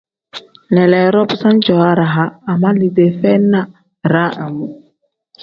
[0.73, 3.61] Leleedo bisaani cooo araha ama liidee feyi na
[4.05, 4.65] iraa imu.